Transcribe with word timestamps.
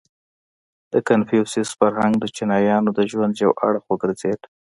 •د 0.93 0.95
کنفوسیوس 1.07 1.69
فرهنګ 1.79 2.13
د 2.19 2.25
چینایانو 2.35 2.89
د 2.97 2.99
ژوند 3.11 3.33
یو 3.43 3.51
اړخ 3.67 3.83
وګرځېد. 3.87 4.41